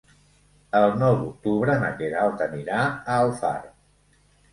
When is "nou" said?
1.01-1.17